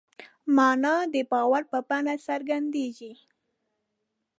مانا 0.55 0.95
د 1.13 1.15
باور 1.31 1.63
په 1.71 1.79
بڼه 1.87 2.15
څرګندېږي. 2.27 3.11